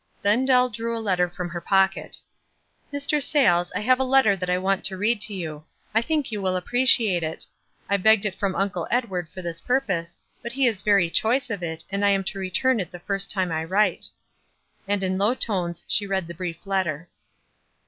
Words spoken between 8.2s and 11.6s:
it from Uncle Edward for this purpose, but he is very choice